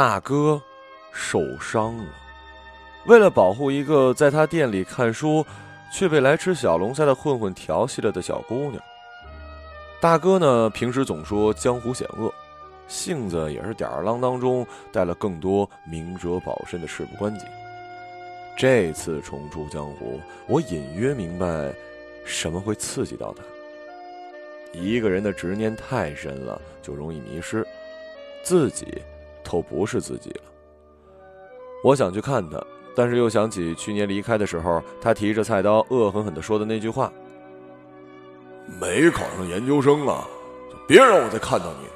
[0.00, 0.58] 大哥
[1.12, 2.04] 受伤了。
[3.04, 5.44] 为了保护一个在他店里看书
[5.92, 8.82] 却被来吃小龙虾的混混调戏了的小姑娘，
[10.00, 12.32] 大哥呢平时总说江湖险恶，
[12.88, 17.44] 性子也是吊儿郎当中带了更多明哲保身的事不关己。
[18.56, 21.70] 这次重出江湖，我隐约明白，
[22.24, 23.42] 什么会刺激到他。
[24.72, 27.66] 一个人的执念太深了，就容易迷失，
[28.42, 29.02] 自己
[29.42, 30.42] 都不是自己了。
[31.82, 32.62] 我想去看他，
[32.94, 37.12] 但是又想起去年离开的时候，他提着菜刀恶狠狠地说的那句话
[38.80, 40.26] ：“没考上研究生啊，
[40.70, 41.86] 就别让我再看到你，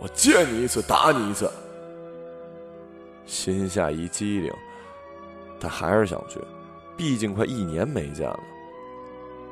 [0.00, 1.50] 我见你一次打你一次。”
[3.24, 4.52] 心下一激灵。
[5.58, 6.38] 他还是想去，
[6.94, 8.40] 毕竟快一年没见了。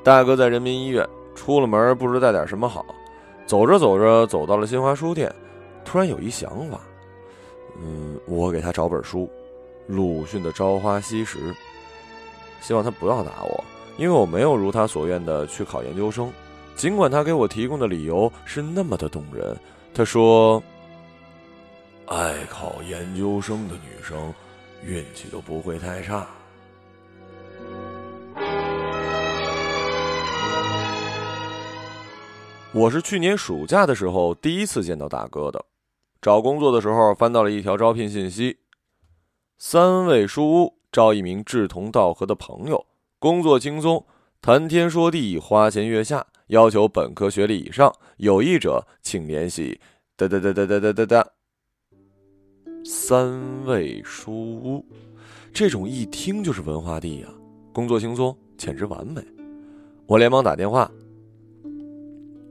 [0.05, 2.85] 大哥在人民医院出了门，不知带点什么好。
[3.47, 5.35] 走着走着，走到了新华书店，
[5.87, 6.79] 突然有一想法，
[7.81, 9.31] 嗯，我给他找本书，
[9.87, 11.39] 鲁迅的《朝花夕拾》，
[12.61, 13.65] 希望他不要打我，
[13.97, 16.33] 因为我没有如他所愿的去考研究生。
[16.75, 19.57] 尽管他给我提供的理由是那么的动人，
[19.95, 20.63] 他说
[22.07, 24.33] ：“爱考研究生的女生。”
[24.85, 26.27] 运气都不会太差。
[32.73, 35.65] 我是去年暑假的时候第一次见到大哥的，
[36.23, 38.59] 找工作的时候翻到了一条招聘信息：
[39.59, 42.87] 三味书屋招一名志同道合的朋友，
[43.19, 44.07] 工作轻松，
[44.41, 49.81] 谈天说地，花前月下，要求本科学历以上，有意者请联系。
[50.17, 51.29] 哒哒哒哒哒哒哒哒。
[52.85, 54.87] 三味书屋，
[55.53, 57.29] 这种一听就是文化地呀，
[57.73, 59.21] 工作轻松，简直完美。
[60.07, 60.89] 我连忙打电话：“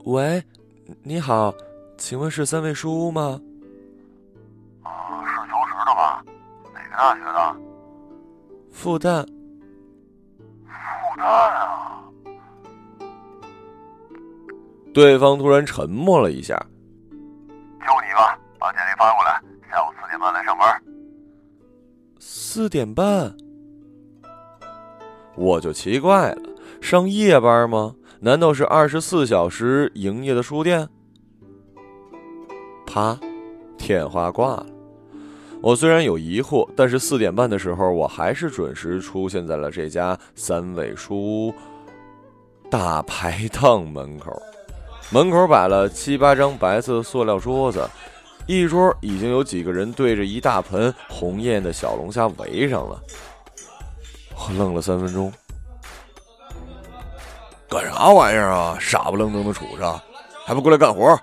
[0.04, 0.44] 喂，
[1.04, 1.56] 你好，
[1.98, 3.42] 请问是三味书屋吗
[4.84, 6.22] ？”“啊，是求职的吧？
[6.74, 7.56] 哪个大学的
[8.72, 9.26] ？”“复旦。
[10.66, 12.04] ”“复旦啊！”
[14.94, 16.54] 对方突然沉默了一下。
[17.12, 20.84] “就你吧，把简历发过来。”下午四点半来上班。
[22.20, 23.34] 四点半，
[25.36, 26.42] 我就奇怪了，
[26.82, 27.96] 上夜班吗？
[28.20, 30.90] 难道是二十四小时营业的书店？
[32.86, 33.18] 啪，
[33.78, 34.66] 电话挂了。
[35.62, 41.54] 我虽然有疑惑，但是四点半的时候，我还是准时出现在了这家三味书屋
[42.70, 44.42] 大排档门口。
[45.12, 47.88] 门口摆了七八张白色塑料桌子。
[48.48, 53.00] 一桌已经有几个人对着一大盆红艳的小龙虾围上了，
[54.36, 55.32] 我愣了三分钟，
[57.70, 58.76] 干啥玩意儿啊？
[58.80, 60.02] 傻不愣登的杵着，
[60.44, 61.18] 还不过来干活？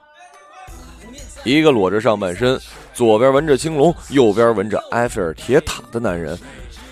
[1.43, 2.59] 一个裸着上半身，
[2.99, 6.37] 左边纹着青龙，右边纹着埃菲尔铁塔的男人，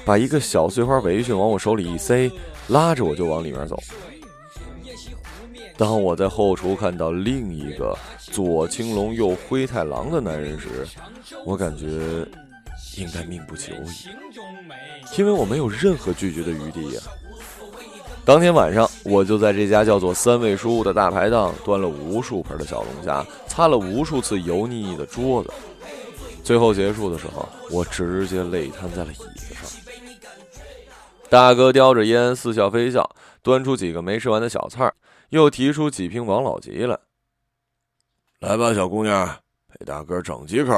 [0.04, 2.30] 把一个小碎花围裙往我手里一塞，
[2.68, 3.76] 拉着我就往里面走。
[5.76, 10.86] 当我在后厨看到另一个左青龙右灰太狼的男人时，
[11.44, 11.86] 我感觉
[12.96, 14.08] 应该命不久矣，
[15.18, 17.00] 因为我没有任何拒绝的余地呀。
[18.24, 25.50] 当天晚上，我就在这家叫做“三味书屋”的大排档端了无数盆的小龙虾，擦了无数次油腻腻的桌子。
[26.46, 29.68] 最后结束的时候，我直接累瘫在了椅子上。
[31.28, 34.94] 大哥叼着烟，似笑非笑，端出几个没吃完的小菜
[35.30, 36.96] 又提出几瓶王老吉来，
[38.38, 40.72] 来吧，小姑娘，陪大哥整几口。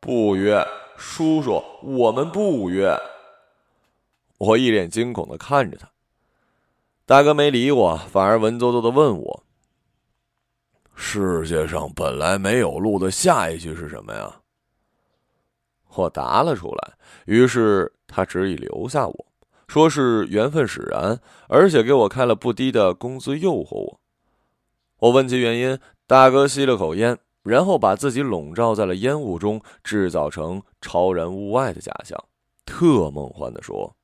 [0.00, 0.66] 不约，
[0.96, 2.98] 叔叔，我们不约。
[4.38, 5.88] 我一脸惊恐的看着他，
[7.06, 9.44] 大哥没理我，反而文绉绉的问我
[10.94, 14.40] ：“世界上本来没有路的下一句是什么呀？”
[15.96, 16.94] 我答了出来，
[17.26, 19.26] 于是他执意留下我。
[19.66, 21.18] 说是缘分使然，
[21.48, 24.00] 而且给我开了不低的工资诱惑我。
[24.98, 32.22] 我问其原因，大哥吸了口烟，然后把自己笼罩在了烟雾中，制造成超然物外的假象，
[32.66, 33.96] 特梦幻的说：“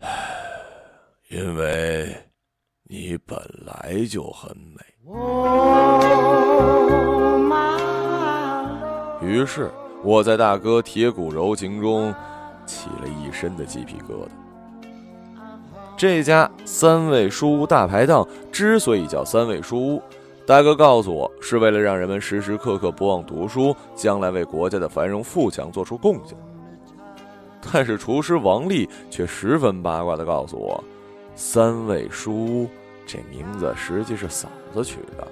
[0.00, 0.28] 唉，
[1.28, 2.27] 因为
[2.88, 4.80] 你本来就很美。”
[9.22, 9.70] 于是
[10.02, 12.14] 我在大哥铁骨柔情中。
[12.68, 14.28] 起了一身的鸡皮疙瘩。
[15.96, 20.02] 这家三味书屋大排档之所以叫三味书屋，
[20.46, 26.36] 大哥告诉我，是为了让人们时时刻刻不忘读书，将来为国家的繁荣富强做出贡献。
[27.72, 30.84] 但是厨师王丽却十分八卦地告诉我，
[31.34, 32.68] 三味书屋
[33.08, 35.26] 这名字实际是嫂子取的。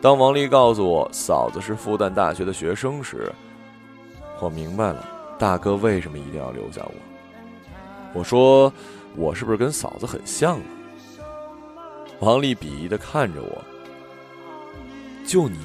[0.00, 3.30] 当王丽告诉我嫂子是复旦大学的学生时，
[4.40, 5.06] 我明白了
[5.38, 6.92] 大哥为什么一定要留下我。
[8.14, 8.72] 我说
[9.14, 10.62] ：“我是不是跟嫂子很像啊？”
[12.20, 13.62] 王丽鄙夷的看着我
[15.28, 15.58] ：“就你，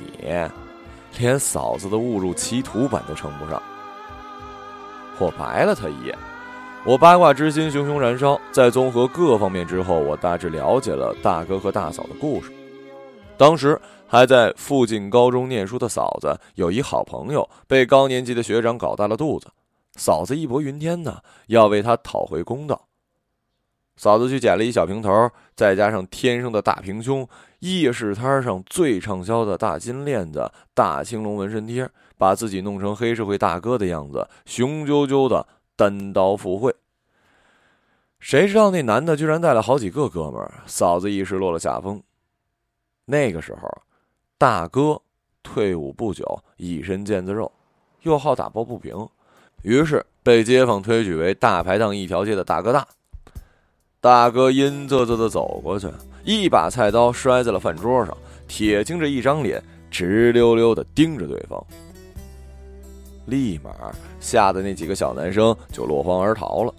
[1.17, 3.63] 连嫂子的误入歧途版都称不上。”
[5.17, 6.17] 我白了他一眼。
[6.87, 12.51] 我八卦之心熊熊燃烧，在综合各方面之后，我大致了解了大哥和大嫂的故事。
[13.35, 19.47] 当时还在附近高中念书的嫂子，有一好朋友被高年级的学长搞大了肚子，
[19.95, 21.17] 嫂子义薄云天呢，
[21.47, 22.79] 要为他讨回公道。
[23.97, 27.27] 嫂子去捡了一小平头，再加上天生的大平胸，
[27.61, 35.47] 夜市摊上最畅销的大金链子、大青龙纹身贴，把自己弄成黑社会大哥的样子，雄赳赳的。
[35.75, 36.73] 单刀赴会，
[38.19, 42.01] 谁知道那男的居然带了好几个哥们儿，嫂子一时落了下风。
[43.05, 43.69] 那个时候，
[44.37, 45.01] 大哥
[45.43, 46.25] 退伍不久，
[46.57, 47.51] 一身腱子肉，
[48.01, 49.07] 又好打抱不平，
[49.63, 52.87] 于是被街坊推举为大排档一条街的大哥大。
[53.99, 55.87] 大哥阴恻恻的走过去，
[56.23, 58.15] 一把菜刀摔在了饭桌上，
[58.47, 61.61] 铁青着一张脸，直溜溜的盯着对方。
[63.25, 63.71] 立马
[64.19, 66.73] 吓得那几个小男生就落荒而逃了，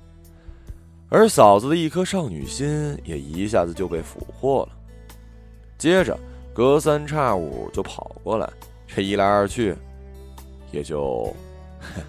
[1.08, 4.76] 而嫂子的一颗少女心也一下子就被俘获了。
[5.78, 6.18] 接着
[6.54, 8.48] 隔三差五就跑过来，
[8.86, 9.74] 这一来二去，
[10.70, 11.34] 也就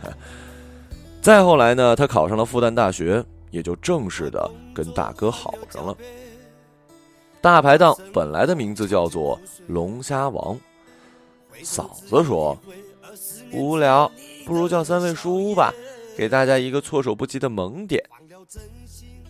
[1.21, 5.95] 再后来呢，他考上了复旦大学，也就正式的跟大哥好上了。
[7.41, 10.57] 大排档本来的名字叫做龙虾王，
[11.63, 12.57] 嫂子说。
[13.51, 14.11] 无聊，
[14.45, 15.73] 不如叫三位书屋吧，
[16.17, 18.03] 给大家一个措手不及的萌点。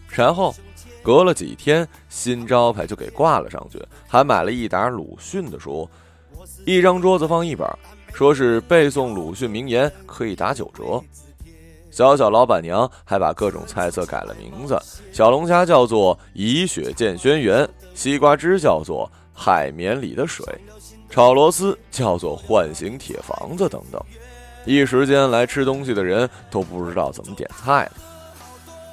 [0.10, 0.54] 然后，
[1.04, 5.88] 隔了几天，新招牌就给挂了上去，还买了一沓鲁迅的书，
[6.66, 7.68] 一张桌子放一本，
[8.14, 11.02] 说是背诵鲁迅名言可以打九折。
[11.90, 14.80] 小小老板娘还把各种菜色改了名字，
[15.12, 20.46] 小龙虾叫做以雪见轩辕，西瓜汁叫做海绵里的水。
[21.10, 24.02] 炒螺丝叫做唤醒铁房子等等，
[24.66, 27.92] 一时间来吃东西的人都不知道怎么点菜了。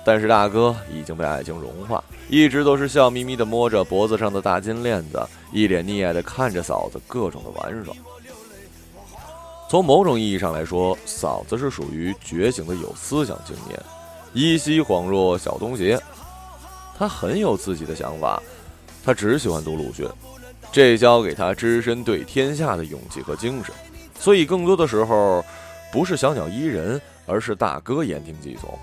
[0.06, 7.94] 但是大哥已经被爱情融化，一直都是笑眯眯的摸着脖子上的大金链子，一脸溺爱的看着嫂子各种的玩耍。
[9.68, 13.82] 从某种意义上来说，嫂子是属于觉醒的有思想青年，
[14.34, 16.00] 依稀恍若小东邪。
[16.96, 18.40] 他很有自己的想法，
[19.04, 20.06] 他只喜欢读鲁迅。
[20.74, 23.72] 这教给他只身对天下的勇气和精神，
[24.18, 25.44] 所以更多的时候，
[25.92, 28.76] 不是小鸟依人，而是大哥言听计从。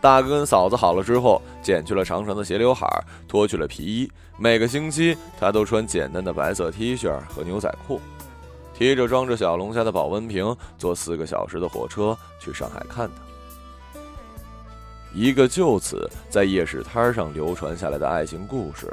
[0.00, 2.84] 大哥跟嫂子好了之后，剪去了长长的斜刘海，
[3.28, 4.10] 脱去了皮衣，
[4.40, 8.00] 每个星期他都穿简单的白色 T 恤和牛仔裤，
[8.76, 14.00] 提着装着小龙虾的保温瓶，坐四个小时的火车去上海看他。
[15.14, 18.92] 一个就此在夜市摊上流传下来的爱情故事。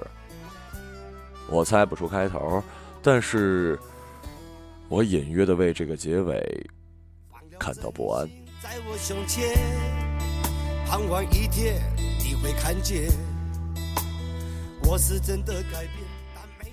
[1.54, 2.64] 我猜不出开头，
[3.00, 3.80] 但是
[4.90, 6.68] 我隐约的为这个结尾
[7.60, 8.28] 感到不安。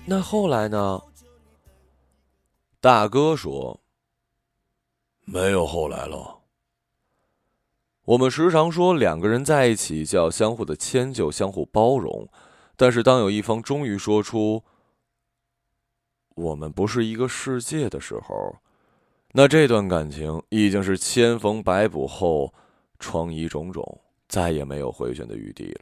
[0.03, 0.99] 那后来呢？
[2.79, 3.79] 大哥说
[5.25, 6.39] ：“没有后来了。”
[8.05, 12.27] 我们时常说两个人在一起就要相互的迁就、相互包容。
[12.81, 14.63] 但是，当有一方终于说出
[16.33, 18.55] “我们不是一个世界”的时候，
[19.33, 22.51] 那这段感情已经是千缝百补后，
[22.97, 25.81] 疮痍种种，再也没有回旋的余地了。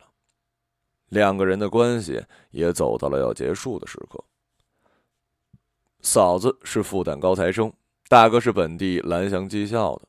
[1.08, 4.22] 两个人的关系也走到了要结束的时刻。
[6.01, 7.72] 嫂子是复旦高材生，
[8.10, 10.01] 大哥是本地蓝翔技校的。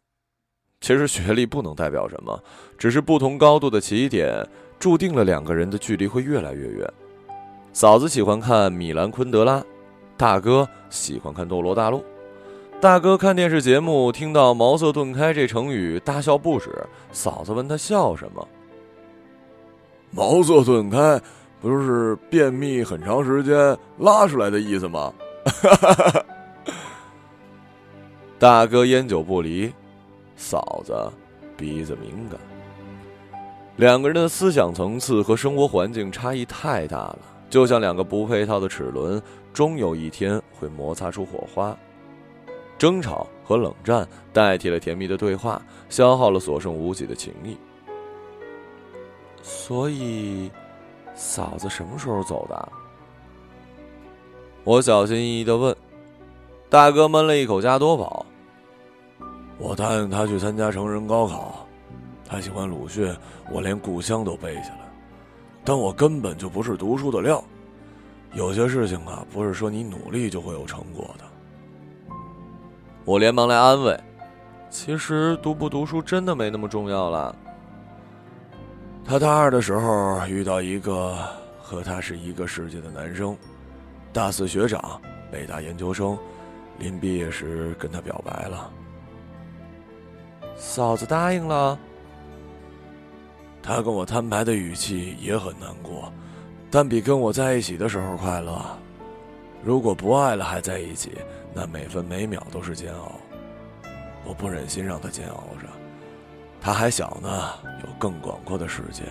[0.81, 2.43] 其实学历不能代表什么，
[2.77, 4.45] 只是不同高度的起点。
[4.81, 6.93] 注定了两个人的距离会越来越远。
[7.73, 9.63] 嫂子喜欢看米兰昆德拉，
[10.17, 12.05] 大哥喜欢看斗罗大陆。
[12.81, 16.71] 大哥看电视节目，听到“茅塞顿开”这成语，大笑不止。
[17.13, 18.49] 嫂子问他笑什么
[20.11, 21.21] ？“茅塞顿开，
[21.61, 25.13] 不就是便秘很长时间拉出来的意思吗？”
[28.39, 29.71] 大哥烟酒不离，
[30.37, 30.95] 嫂子
[31.55, 32.41] 鼻子敏感。
[33.81, 37.19] 两个人的思想层次和生活环境差异太大了，
[37.49, 39.21] 就像两个不配套的齿轮，
[39.55, 41.75] 终有一天会摩擦出火花。
[42.77, 47.57] 争吵和冷战代替了甜蜜的对话，消耗了所剩无几的情谊。
[49.41, 50.51] 所以，
[51.15, 52.73] 嫂子什么时候走的？
[54.63, 55.75] 我小心翼翼的问。
[56.69, 58.27] 大哥闷了一口加多宝。
[59.57, 61.67] 我答应他去参加成人高考，
[62.31, 63.13] 他喜欢鲁迅，
[63.51, 64.89] 我连故乡都背下来，
[65.65, 67.43] 但我根本就不是读书的料。
[68.35, 72.15] 有些事情啊，不是说你努力就会有成果的。
[73.05, 73.99] 我连忙来安慰，
[74.71, 77.35] 其实读不读书真的没那么重要了。
[79.05, 81.17] 他大二的时候遇到一个
[81.61, 83.37] 和他是一个世界的男生，
[84.13, 85.01] 大四学长，
[85.33, 86.17] 北大研究生，
[86.79, 88.71] 临毕业时跟他表白了。
[90.55, 91.77] 嫂子答应了。
[93.73, 96.13] 他跟我摊牌的语气也很难过，
[96.73, 98.61] 但比跟我在一起的时候快乐。
[99.63, 101.13] 如果不爱了还在一起，
[101.55, 103.13] 那每分每秒都是煎熬。
[104.25, 105.69] 我不忍心让他煎熬着，
[106.61, 107.31] 他还小呢，
[107.85, 109.05] 有更广阔的世界，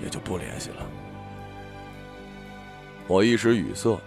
[0.00, 0.76] 也就不联系了。
[3.08, 3.98] 我一时语塞，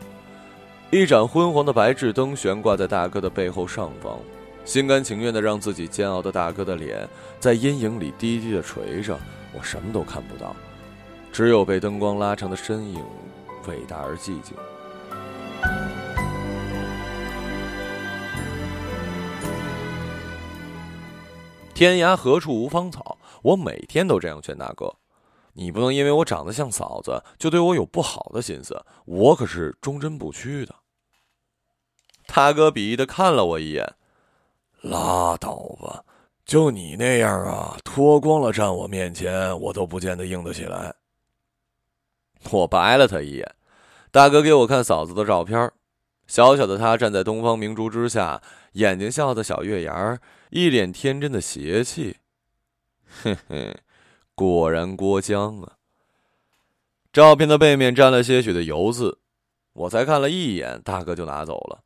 [0.91, 4.17] 一盏昏黄的白炽灯悬挂在大哥的背后上方。
[4.63, 7.05] 心甘情愿的让自己煎熬的大哥的脸
[7.37, 9.19] 在阴影里低低的垂着，
[9.53, 10.55] 我什么都看不到，
[11.31, 13.03] 只有被灯光拉长的身影，
[13.67, 14.55] 伟大而寂静。
[21.73, 24.93] 天涯何处无芳草，我每天都这样劝大哥。
[25.53, 30.75] 你不能因为我长得像嫂子，就对我有不好的心思，我可是忠贞不屈的。
[32.27, 33.95] 大哥鄙夷的看了我一眼。
[34.81, 36.03] 拉倒吧，
[36.45, 40.95] 就你那样啊，脱光了站我面前，我都不见得硬得起来。
[42.49, 43.55] 我白了他一眼，
[44.11, 45.71] 大哥给我看嫂子的照片，
[46.27, 48.41] 小小的她站在东方明珠之下，
[48.73, 50.19] 眼睛笑的小月牙
[50.49, 52.17] 一脸天真的邪气。
[53.23, 53.77] 嘿嘿，
[54.33, 55.73] 果然郭江啊。
[57.13, 59.19] 照片的背面沾了些许的油渍，
[59.73, 61.83] 我才看了一眼，大哥就拿走了。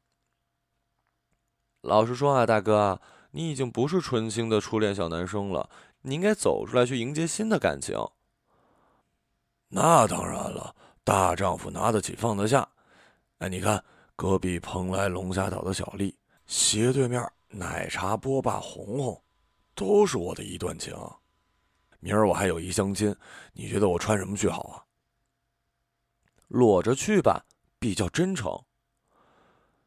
[1.82, 3.02] 老实说啊，大哥，
[3.36, 5.70] 你已经不是纯情的初恋小男生了，
[6.04, 7.94] 你应该走出来去迎接新的感情。
[9.68, 10.74] 那当然了，
[11.04, 12.66] 大丈夫拿得起放得下。
[13.40, 13.84] 哎，你看
[14.16, 19.22] 隔壁蓬莱龙虾岛的小丽，斜对面奶茶波霸红红，
[19.76, 20.96] 都是我的一段情。
[22.00, 23.14] 明儿我还有一相亲，
[23.52, 24.80] 你觉得我穿什么去好啊？
[26.48, 27.44] 裸着去吧，
[27.80, 28.58] 比较真诚。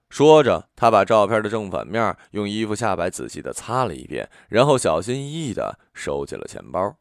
[0.08, 6.96] 说着，他把照片的正反面用衣服下摆仔细的擦了一遍，然后小心翼翼的收进了钱包。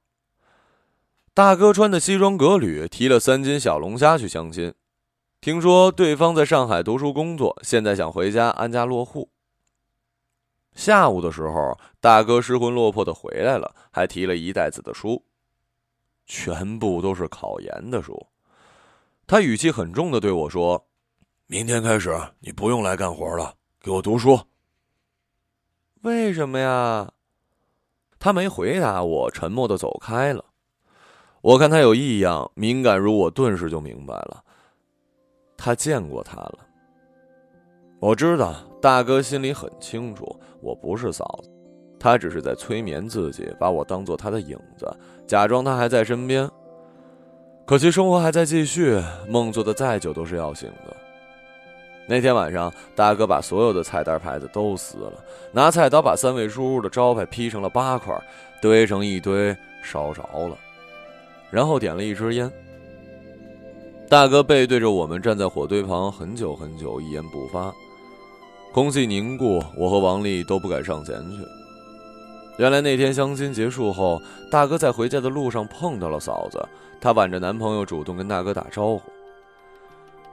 [1.33, 4.73] 大哥穿的西装革履，提了三斤小龙虾去相亲。
[5.39, 9.29] 听说对方在上海读书工作，现在想回家安家落户。
[10.73, 15.23] 下午的时候，大哥失魂落魄的回来了，还提了一袋子的书，
[16.25, 18.27] 全部都是考研的书。
[19.25, 20.86] 他语气很重的对我说。
[21.49, 24.37] 明天开始，你不用来干活了，给我读书。
[26.01, 27.09] 为什么呀？
[28.19, 30.43] 他没回答我，沉默的走开了。
[31.39, 34.43] 我看他有异样，敏感如我，顿时就明白了。
[35.55, 36.59] 他见过他了。
[38.01, 41.49] 我知道大哥心里很清楚，我不是嫂子，
[41.97, 44.85] 他只是在催眠自己，把我当做他的影子，
[45.25, 46.49] 假装他还在身边。
[47.65, 50.96] 可惜生活还在继续，梦做的再久都是要醒的。
[52.09, 55.13] 那天晚上，大哥把所有的菜单牌子都撕了，
[55.51, 58.17] 拿菜刀把三位叔叔的招牌劈成了八块，
[58.61, 60.57] 堆成一堆，烧着了，
[61.51, 62.49] 然后点了一支烟。
[64.09, 67.73] 大哥背对着我们站在火堆旁很久很久，一言不发。
[68.73, 71.37] 空气凝固，我和王丽都不敢上前去。
[72.57, 76.65] 原来那天相亲结束后，大哥在回家的路上碰到了嫂子，
[77.01, 79.01] 她挽着男朋友主动跟大哥打招呼。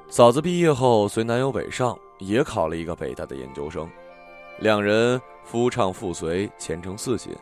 [0.08, 3.90] 嫂子毕业后随男友北上，也考了一个北大的研究生，
[4.60, 7.34] 两人夫唱妇随，前程似锦。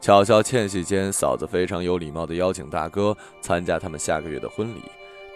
[0.00, 4.82] 悄悄欠隙间，嫂子非常有礼貌地邀请大哥参加他们下个月的婚礼。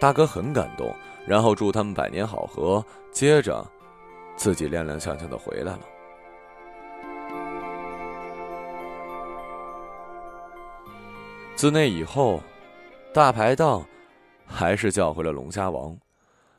[0.00, 0.92] 大哥很感动，
[1.26, 2.85] 然后祝他们百年好合。
[3.12, 3.64] 接着，
[4.37, 5.80] 自己踉踉跄跄地回来了。
[11.54, 12.40] 自那以后，
[13.12, 13.87] 大排档
[14.44, 15.97] 还是叫回了龙虾王。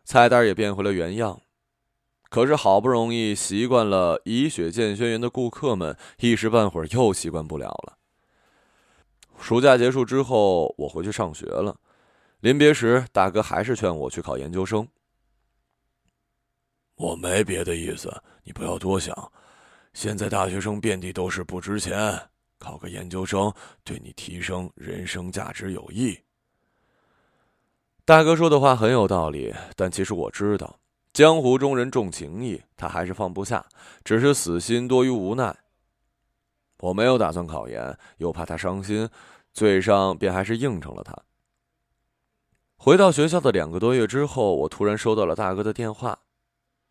[0.05, 1.41] 菜单也变回了原样，
[2.29, 7.97] 可是好不容易习惯了以血见轩辕的顾客们，一时半会儿又习惯不了了。
[9.39, 11.75] 暑假结束之后，我回去上学了。
[12.39, 14.87] 临别时，大哥还是劝我去考研究生。
[16.95, 19.31] 我没别的意思，你不要多想。
[19.93, 22.17] 现在大学生遍地都是，不值钱，
[22.59, 23.51] 考个研究生
[23.83, 26.17] 对你提升人生价值有益。
[28.05, 30.79] 大哥说的话很有道理，但其实我知道，
[31.11, 33.65] 江湖中人重情义，他还是放不下，
[34.03, 35.57] 只是死心多于无奈。
[36.81, 39.09] 我没有打算考研，又怕他伤心，
[39.53, 41.17] 嘴上便还是应承了他。
[42.77, 46.19] 回到学校的两个多月之后，我突然收到了大哥的电话，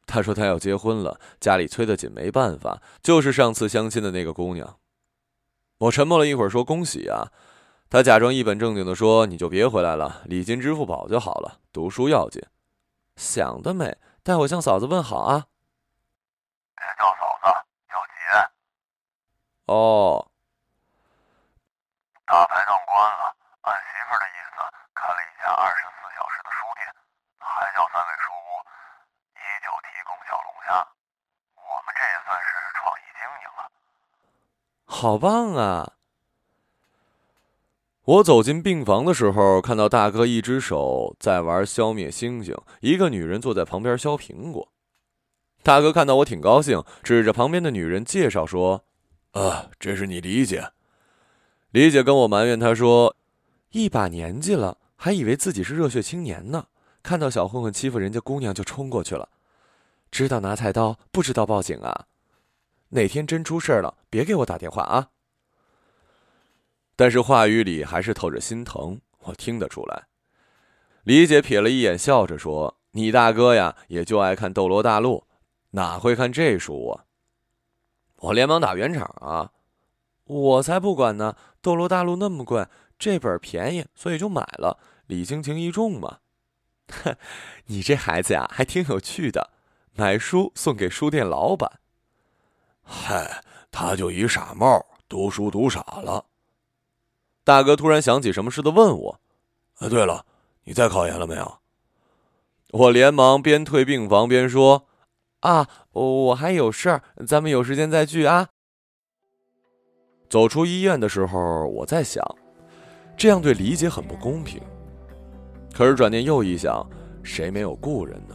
[0.07, 4.81] 他说他要结婚了，家里催得紧，没办法，就是上次相亲的那个姑娘。
[5.79, 7.31] 我沉默了一会儿，说恭喜啊。
[7.95, 12.43] 他假装一本正经的说：“你就别回来了，礼金支付宝就好了，读书要紧。”
[13.15, 13.97] 想得美！
[14.25, 15.47] 待会向嫂子问好啊。
[16.75, 17.47] 别叫嫂子，
[17.87, 18.51] 叫姐。
[19.67, 20.27] 哦。
[22.27, 23.31] 大排档关了，
[23.63, 24.59] 按媳妇的意思
[24.91, 26.91] 开了一家二十四小时的书店，
[27.39, 28.51] 还叫三味书屋，
[29.39, 30.83] 依旧提供小龙虾。
[31.55, 33.71] 我们这也算是创意经营了。
[34.85, 35.94] 好棒啊！
[38.05, 44.69] 我走进病房的时候，看到大哥一只手在玩消灭星星，一个女人坐在旁边削苹果。
[45.63, 48.85] 大哥看到我挺高兴，指着旁边的女人介绍说
[49.33, 50.73] ：“啊，这是你李姐。”
[51.73, 53.17] 李姐跟我埋怨，她说
[53.73, 56.67] ：“一把年纪了，还以为自己是热血青年呢，
[57.03, 59.31] 看到小混混欺负人家姑娘就冲过去了，
[60.11, 62.05] 知道拿菜刀，不知道报警啊！
[62.91, 65.09] 哪天真出事了，别给我打电话啊！”
[66.97, 70.05] 但是话语里还是透着心疼，我听得出来。
[71.03, 75.27] 李姐瞥了一眼，笑着说：“你大哥呀，也就爱看《斗罗大陆》，
[75.71, 77.05] 哪会看这书啊？”
[78.21, 79.53] 我连忙打圆场啊
[80.25, 82.67] ：“我才不管呢，《斗罗大陆》那么贵，
[82.99, 86.21] 这本便宜，所以就买了，礼轻情意重嘛。”
[86.89, 87.17] 哼，
[87.67, 89.51] 你这孩子呀，还挺有趣的，
[89.95, 91.81] 买书送给书店老板。
[92.83, 96.27] 嗨，他就一傻帽，读书读傻了。
[97.45, 99.21] 大哥突然想起什么似的问我
[99.79, 100.25] ：“哎，对了，
[100.65, 101.59] 你再考研了没有？”
[102.73, 104.87] 我连忙边退病房边说
[105.41, 108.49] ：“啊，我还有事儿，咱们有时间再聚啊。”
[110.29, 112.25] 走出医院的时候，我在想，
[113.17, 114.61] 这样对李姐很不公平。
[115.73, 116.85] 可是转念又一想，
[117.23, 118.35] 谁没有故人呢？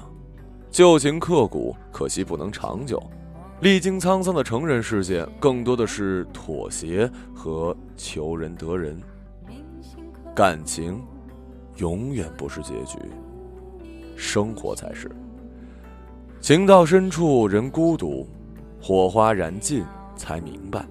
[0.69, 3.01] 旧情刻骨，可惜不能长久。
[3.61, 8.97] 历经沧桑的成人世界，更多的是妥协和求人得人。
[10.33, 11.01] 感情
[11.75, 12.97] 永远不是结局，
[14.15, 15.11] 生活才是。
[16.39, 18.25] 情到深处人孤独，
[18.81, 19.83] 火花燃尽
[20.15, 20.85] 才明白。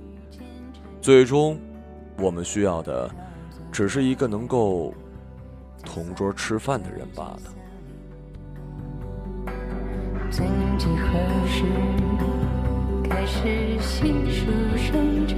[1.00, 1.58] 最终，
[2.18, 3.10] 我们需要的
[3.72, 4.92] 只是一个能够
[5.86, 7.40] 同桌吃饭的人罢了。
[10.30, 12.07] 曾几何时。
[13.28, 14.46] 是细数
[14.78, 15.36] 生辰，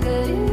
[0.00, 0.51] 曾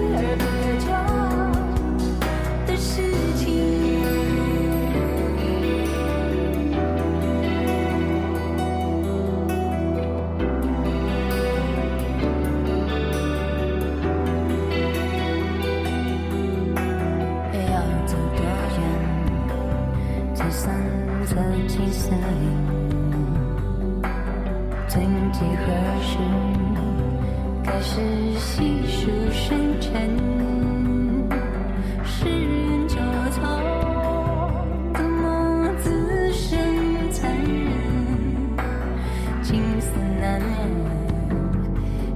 [40.19, 40.67] 难眠，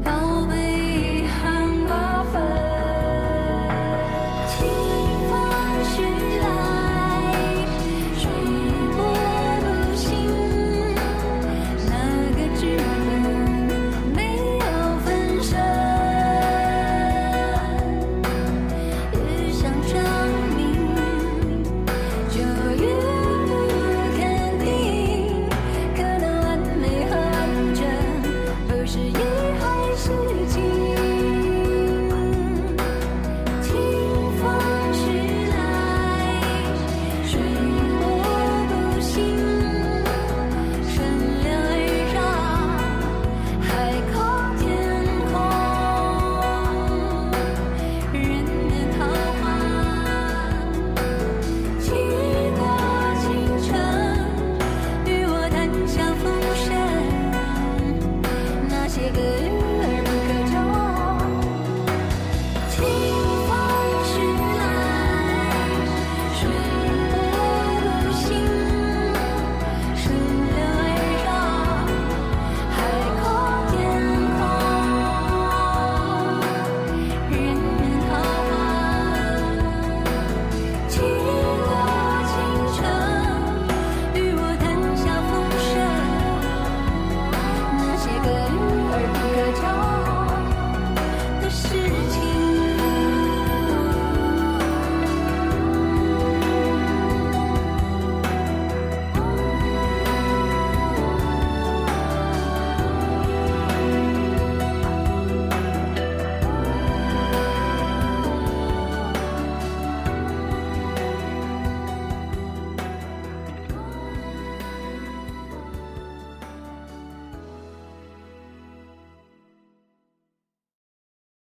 [0.05, 0.82] 要被。